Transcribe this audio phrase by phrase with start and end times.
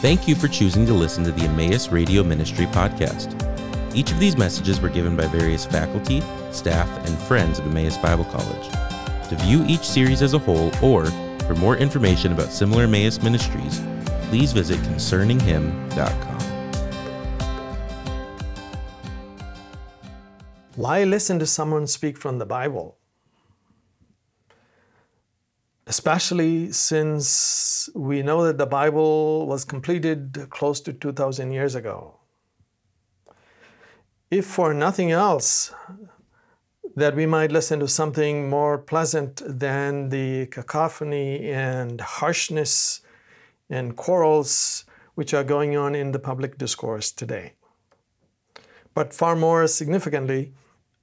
[0.00, 3.36] Thank you for choosing to listen to the Emmaus Radio Ministry podcast.
[3.94, 8.24] Each of these messages were given by various faculty, staff, and friends of Emmaus Bible
[8.24, 8.70] College.
[9.28, 11.04] To view each series as a whole or
[11.42, 13.82] for more information about similar Emmaus ministries,
[14.30, 16.40] please visit concerninghim.com.
[20.76, 22.99] Why listen to someone speak from the Bible?
[25.90, 32.14] Especially since we know that the Bible was completed close to 2,000 years ago.
[34.30, 35.74] If for nothing else,
[36.94, 43.00] that we might listen to something more pleasant than the cacophony and harshness
[43.68, 44.84] and quarrels
[45.16, 47.54] which are going on in the public discourse today.
[48.94, 50.52] But far more significantly,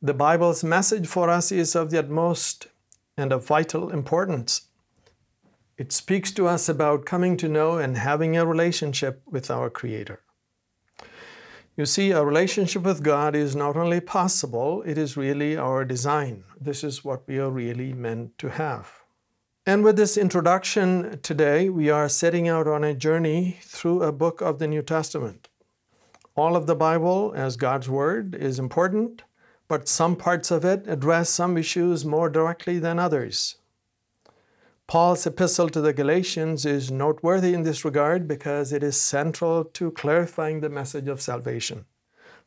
[0.00, 2.68] the Bible's message for us is of the utmost
[3.16, 4.68] and of vital importance.
[5.78, 10.20] It speaks to us about coming to know and having a relationship with our Creator.
[11.76, 16.44] You see, a relationship with God is not only possible, it is really our design.
[16.58, 19.02] This is what we are really meant to have.
[19.66, 24.40] And with this introduction today, we are setting out on a journey through a book
[24.40, 25.50] of the New Testament.
[26.34, 29.24] All of the Bible, as God's Word, is important,
[29.68, 33.56] but some parts of it address some issues more directly than others.
[34.88, 39.90] Paul's epistle to the Galatians is noteworthy in this regard because it is central to
[39.90, 41.86] clarifying the message of salvation.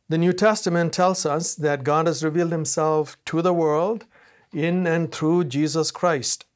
[0.08, 4.06] The New Testament tells us that God has revealed himself to the world
[4.54, 6.46] in and through Jesus Christ.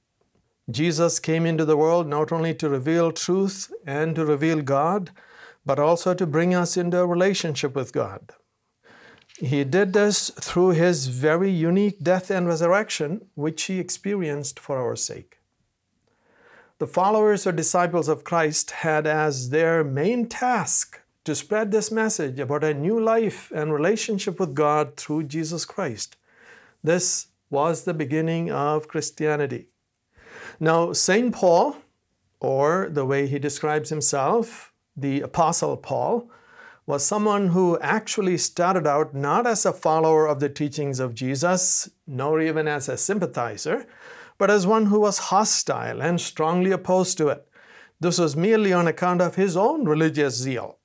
[0.70, 5.10] Jesus came into the world not only to reveal truth and to reveal God,
[5.66, 8.32] but also to bring us into a relationship with God.
[9.38, 14.96] He did this through his very unique death and resurrection, which he experienced for our
[14.96, 15.41] sake.
[16.84, 22.38] The followers or disciples of Christ had as their main task to spread this message
[22.38, 26.19] about a new life and relationship with God through Jesus Christ.
[26.82, 29.69] This was the beginning of Christianity.
[30.60, 31.34] Now, St.
[31.34, 31.78] Paul,
[32.38, 36.28] or the way he describes himself, the Apostle Paul,
[36.84, 41.88] was someone who actually started out not as a follower of the teachings of Jesus,
[42.06, 43.86] nor even as a sympathizer,
[44.39, 47.47] but as one who was hostile and strongly opposed to it.
[48.00, 50.78] This was merely on account of his own religious zeal.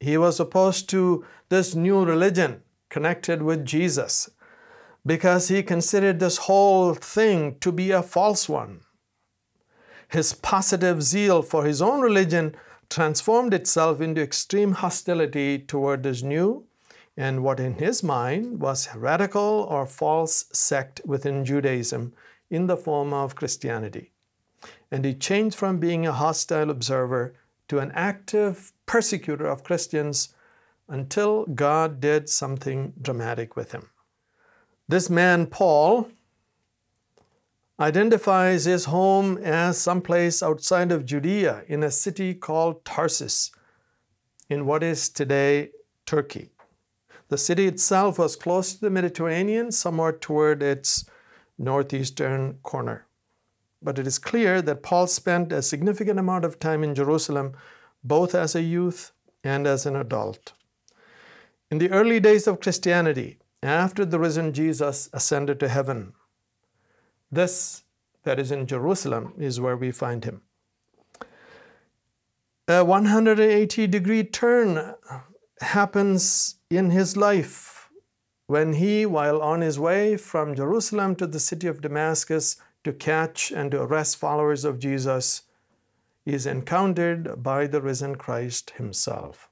[0.00, 4.30] He was opposed to this new religion connected with Jesus
[5.04, 8.80] because he considered this whole thing to be a false one.
[10.08, 12.56] His positive zeal for his own religion
[12.90, 16.64] transformed itself into extreme hostility toward this new
[17.16, 22.12] and what in his mind was heretical or false sect within Judaism
[22.50, 24.12] in the form of Christianity.
[24.90, 27.34] And he changed from being a hostile observer
[27.68, 30.34] to an active persecutor of Christians
[30.88, 33.90] until God did something dramatic with him.
[34.88, 36.08] This man, Paul,
[37.78, 43.50] identifies his home as someplace outside of Judea in a city called Tarsus
[44.48, 45.70] in what is today
[46.06, 46.50] Turkey.
[47.28, 51.04] The city itself was close to the Mediterranean, somewhat toward its
[51.58, 53.06] northeastern corner.
[53.82, 57.54] But it is clear that Paul spent a significant amount of time in Jerusalem,
[58.02, 59.12] both as a youth
[59.44, 60.52] and as an adult.
[61.70, 66.12] In the early days of Christianity, after the risen Jesus ascended to heaven,
[67.30, 67.82] this,
[68.22, 70.42] that is in Jerusalem, is where we find him.
[72.68, 74.94] A 180 degree turn
[75.60, 77.75] happens in his life
[78.46, 83.50] when he, while on his way from Jerusalem to the city of Damascus to catch
[83.50, 85.42] and to arrest followers of Jesus,
[86.24, 89.48] is encountered by the risen Christ himself.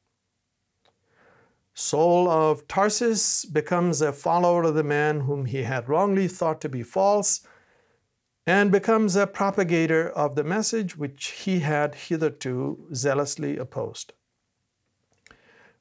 [1.75, 6.69] Saul of Tarsus becomes a follower of the man whom he had wrongly thought to
[6.69, 7.45] be false
[8.47, 14.13] and becomes a propagator of the message which he had hitherto zealously opposed.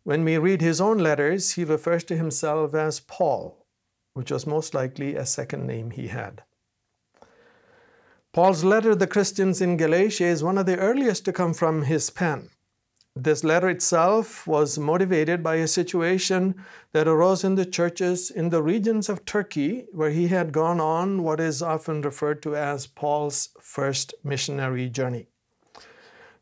[0.05, 3.65] When we read his own letters, he refers to himself as Paul,
[4.13, 6.43] which was most likely a second name he had.
[8.33, 11.83] Paul's letter to the Christians in Galatia is one of the earliest to come from
[11.83, 12.49] his pen.
[13.15, 16.55] This letter itself was motivated by a situation
[16.91, 21.23] that arose in the churches in the regions of Turkey, where he had gone on
[21.23, 25.27] what is often referred to as Paul's first missionary journey.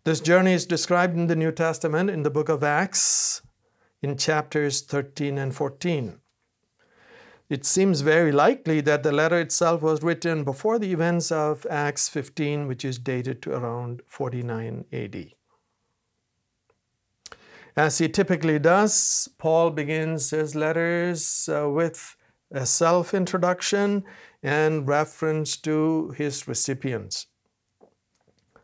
[0.03, 3.43] This journey is described in the New Testament in the book of Acts
[4.01, 6.19] in chapters 13 and 14.
[7.49, 12.07] It seems very likely that the letter itself was written before the events of Acts
[12.07, 15.33] 15, which is dated to around 49 AD.
[17.75, 22.15] As he typically does, Paul begins his letters uh, with
[22.51, 24.03] a self introduction
[24.43, 27.27] and reference to his recipients.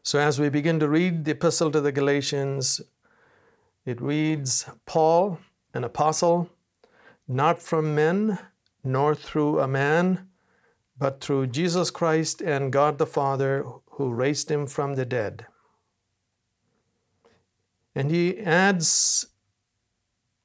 [0.03, 2.81] So, as we begin to read the Epistle to the Galatians,
[3.87, 5.39] it reads Paul,
[5.73, 6.49] an apostle,
[7.25, 8.37] not from men,
[8.83, 10.27] nor through a man,
[10.97, 15.45] but through Jesus Christ and God the Father, who raised him from the dead.
[17.95, 19.27] And he adds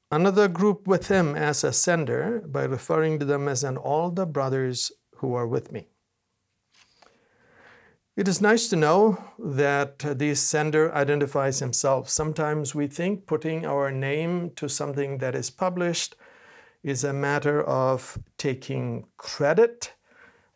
[0.09, 4.25] another group with him as a sender by referring to them as and all the
[4.25, 5.89] brothers who are with me.
[8.15, 12.09] It is nice to know that the sender identifies himself.
[12.09, 16.15] Sometimes we think putting our name to something that is published
[16.83, 19.93] is a matter of taking credit,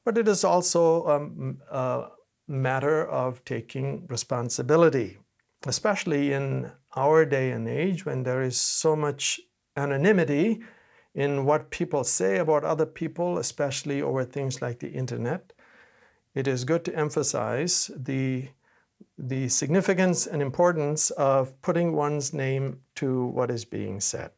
[0.06, 2.10] but it is also um, a
[2.48, 5.18] matter of taking responsibility,
[5.66, 9.40] especially in our day and age when there is so much
[9.76, 10.62] anonymity
[11.16, 15.54] in what people say about other people, especially over things like the internet.
[16.34, 18.50] It is good to emphasize the,
[19.18, 24.32] the significance and importance of putting one's name to what is being said.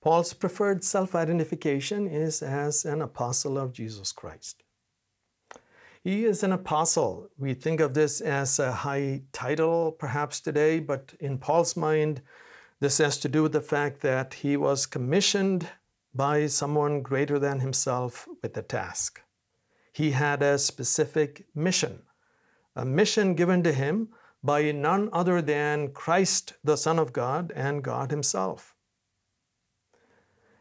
[0.00, 4.62] Paul's preferred self identification is as an apostle of Jesus Christ.
[6.02, 7.28] He is an apostle.
[7.36, 12.22] We think of this as a high title perhaps today, but in Paul's mind,
[12.80, 15.68] this has to do with the fact that he was commissioned
[16.14, 19.20] by someone greater than himself with a task.
[19.92, 22.02] He had a specific mission,
[22.76, 24.08] a mission given to him
[24.42, 28.74] by none other than Christ, the Son of God, and God Himself.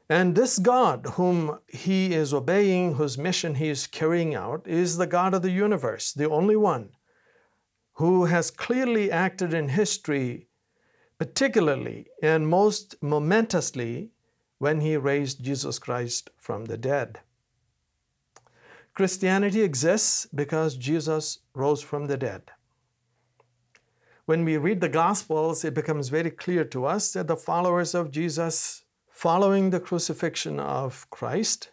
[0.10, 5.06] And this God, whom he is obeying, whose mission he is carrying out, is the
[5.06, 6.90] God of the universe, the only one
[7.94, 10.48] who has clearly acted in history,
[11.20, 14.10] particularly and most momentously
[14.58, 17.20] when he raised Jesus Christ from the dead.
[19.00, 22.52] Christianity exists because Jesus rose from the dead.
[24.26, 28.12] When we read the Gospels, it becomes very clear to us that the followers of
[28.12, 31.70] Jesus Following the crucifixion of Christ,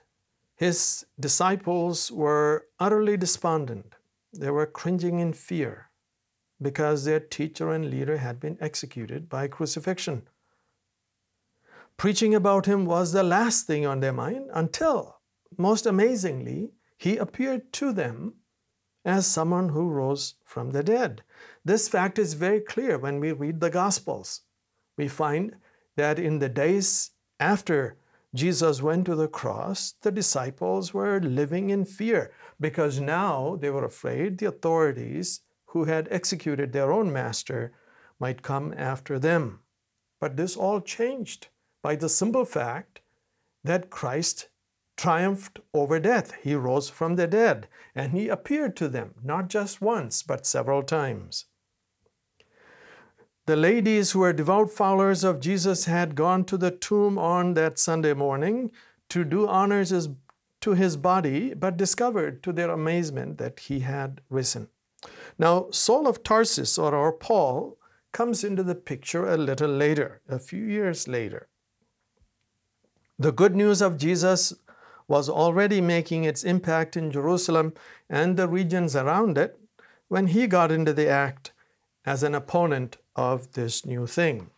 [0.55, 3.97] his disciples were utterly despondent.
[4.33, 5.91] They were cringing in fear
[6.63, 10.29] because their teacher and leader had been executed by crucifixion.
[11.97, 15.19] Preaching about him was the last thing on their mind until,
[15.59, 18.35] most amazingly, he appeared to them
[19.05, 21.23] as someone who rose from the dead.
[21.65, 24.43] This fact is very clear when we read the Gospels.
[24.97, 25.57] We find
[25.97, 27.97] that in the days after
[28.35, 33.85] Jesus went to the cross, the disciples were living in fear because now they were
[33.85, 37.73] afraid the authorities who had executed their own master
[38.19, 39.61] might come after them.
[40.21, 41.49] But this all changed
[41.83, 43.01] by the simple fact
[43.63, 44.49] that Christ
[44.97, 46.35] triumphed over death.
[46.43, 50.83] He rose from the dead and he appeared to them, not just once, but several
[50.83, 51.47] times.
[53.47, 57.79] The ladies who were devout followers of Jesus had gone to the tomb on that
[57.79, 58.73] Sunday morning
[59.11, 60.09] to do honors
[60.61, 64.69] to his body, but discovered to their amazement that he had risen.
[65.39, 67.79] Now, Saul of Tarsus, or our Paul,
[68.11, 71.49] comes into the picture a little later, a few years later.
[73.19, 74.55] The good news of Jesus
[75.09, 77.75] was already making its impact in Jerusalem
[78.09, 79.59] and the regions around it
[80.09, 81.53] when he got into the act
[82.05, 84.51] as an opponent of this new thing.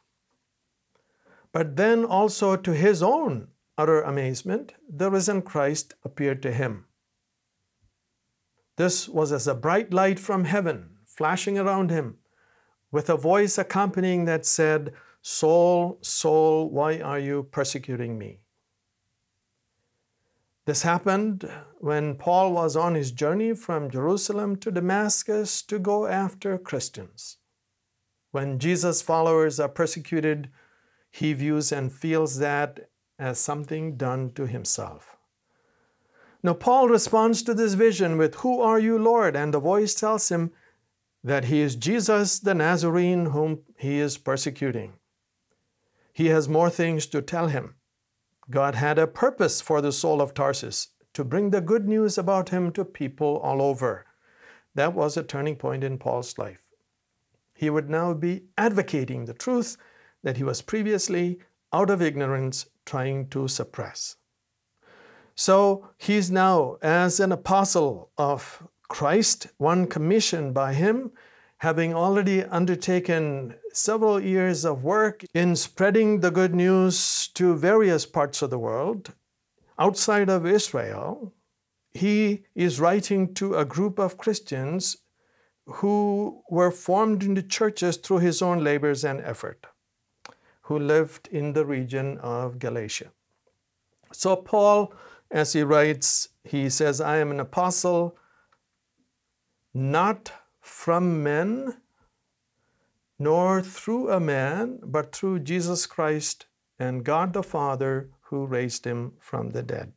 [1.53, 6.87] But then also to his own utter amazement, the risen Christ appeared to him.
[8.77, 12.19] This was as a bright light from heaven flashing around him,
[12.93, 18.39] with a voice accompanying that said, Saul, Saul, why are you persecuting me?
[20.69, 26.59] This happened when Paul was on his journey from Jerusalem to Damascus to go after
[26.59, 27.39] Christians.
[28.33, 30.51] When Jesus' followers are persecuted,
[31.11, 35.17] he views and feels that as something done to himself.
[36.43, 39.37] Now, Paul responds to this vision with, Who are you, Lord?
[39.37, 40.51] And the voice tells him
[41.25, 44.99] that he is Jesus the Nazarene whom he is persecuting.
[46.13, 47.77] He has more things to tell him.
[48.51, 52.49] God had a purpose for the Saul of Tarsus to bring the good news about
[52.49, 54.07] him to people all over.
[54.75, 56.63] That was a turning point in Paul's life
[57.59, 59.77] he would now be advocating the truth
[60.23, 61.41] that he was previously,
[61.73, 64.15] out of ignorance, trying to suppress.
[65.35, 71.11] So he's now, as an apostle of Christ, one commissioned by him,
[71.59, 78.43] having already undertaken several years of work in spreading the good news to various parts
[78.43, 79.13] of the world
[79.79, 81.33] outside of Israel,
[81.93, 84.99] he is writing to a group of Christians
[85.67, 89.67] who were formed into churches through his own labors and effort,
[90.63, 93.11] who lived in the region of Galatia.
[94.13, 94.95] So, Paul,
[95.31, 98.17] as he writes, he says, I am an apostle
[99.75, 100.33] not
[100.69, 101.79] from men,
[103.19, 106.47] nor through a man, but through Jesus Christ
[106.79, 109.93] and God the Father who raised him from the dead.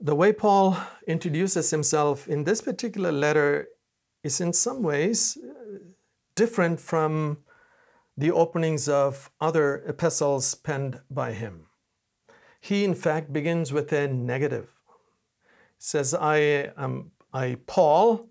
[0.00, 3.68] The way Paul introduces himself in this particular letter
[4.22, 5.78] is in some ways uh,
[6.34, 7.38] different from
[8.16, 11.66] the openings of other epistles penned by him.
[12.60, 14.68] He, in fact, begins with a negative.
[15.78, 16.38] He Says, I
[16.78, 18.28] am I, Paul,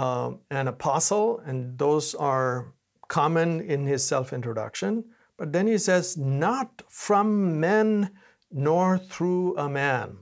[0.00, 2.72] uh, an apostle, and those are
[3.08, 5.04] common in his self introduction.
[5.36, 8.10] But then he says, not from men
[8.50, 10.18] nor through a man,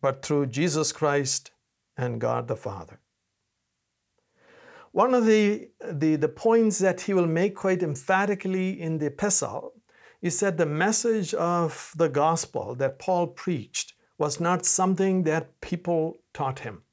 [0.00, 1.50] but through Jesus Christ
[1.98, 2.98] and God the Father.
[4.92, 9.74] One of the, the, the points that he will make quite emphatically in the epistle
[10.22, 16.20] is that the message of the gospel that Paul preached was not something that people
[16.32, 16.84] taught him.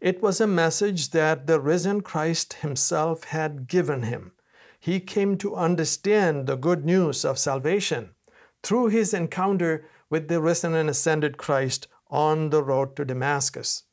[0.00, 4.32] It was a message that the risen Christ himself had given him.
[4.78, 8.14] He came to understand the good news of salvation
[8.62, 13.84] through his encounter with the risen and ascended Christ on the road to Damascus.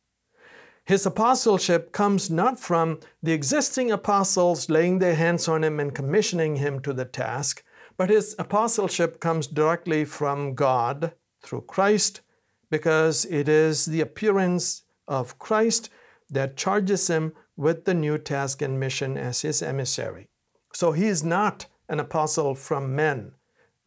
[0.86, 6.56] His apostleship comes not from the existing apostles laying their hands on him and commissioning
[6.56, 7.62] him to the task,
[7.98, 11.12] but his apostleship comes directly from God
[11.42, 12.22] through Christ
[12.70, 15.90] because it is the appearance of Christ
[16.30, 20.28] that charges him with the new task and mission as his emissary.
[20.74, 23.32] So he is not an apostle from men.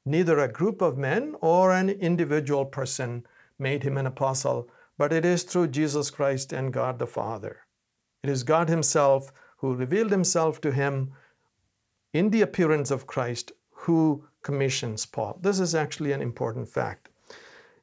[0.04, 3.26] Neither a group of men or an individual person
[3.58, 7.60] made him an apostle, but it is through Jesus Christ and God the Father.
[8.22, 11.12] It is God Himself who revealed Himself to him
[12.12, 15.38] in the appearance of Christ who commissions Paul.
[15.40, 17.09] This is actually an important fact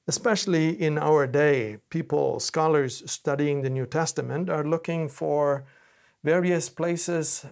[0.07, 5.65] especially in our day, people, scholars studying the New Testament, are looking for
[6.23, 7.45] various places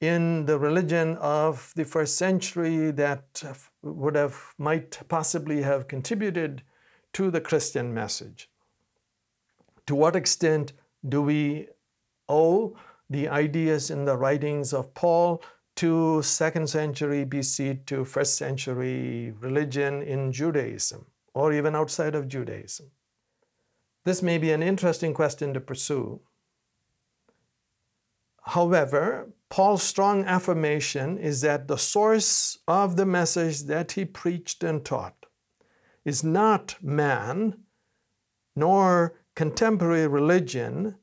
[0.00, 3.42] in the religion of the first century that
[3.82, 6.62] would have might possibly have contributed
[7.12, 8.48] to the Christian message.
[9.86, 10.72] To what extent
[11.06, 11.68] do we
[12.28, 12.76] owe
[13.08, 15.42] the ideas in the writings of Paul
[15.76, 21.06] to second century BC to first century religion in Judaism?
[21.34, 22.90] Or even outside of Judaism?
[24.04, 26.20] This may be an interesting question to pursue.
[28.42, 34.84] However, Paul's strong affirmation is that the source of the message that he preached and
[34.84, 35.26] taught
[36.04, 37.58] is not man
[38.56, 40.96] nor contemporary religion,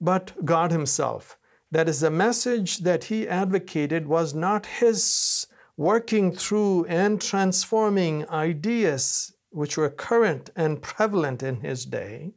[0.00, 1.38] but God Himself.
[1.70, 5.46] That is, the message that he advocated was not his
[5.76, 12.32] working through and transforming ideas which were current and prevalent in his day,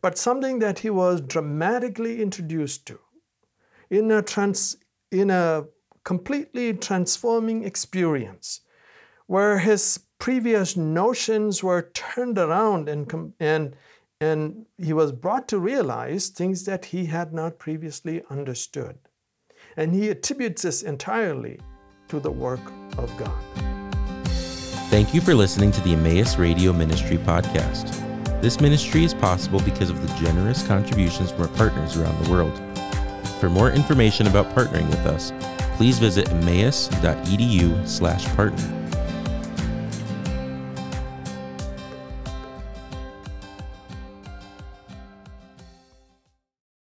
[0.00, 2.98] but something that he was dramatically introduced to
[3.90, 4.76] in a, trans,
[5.10, 5.64] in a
[6.04, 8.60] completely transforming experience
[9.26, 13.76] where his previous notions were turned around and, and,
[14.20, 18.96] and he was brought to realize things that he had not previously understood.
[19.76, 21.60] And he attributes this entirely
[22.08, 22.60] to the work
[22.96, 23.65] of God.
[24.96, 27.92] Thank you for listening to the Emmaus Radio Ministry podcast.
[28.40, 32.58] This ministry is possible because of the generous contributions from our partners around the world.
[33.38, 35.34] For more information about partnering with us,
[35.76, 38.75] please visit emmaus.edu/partner.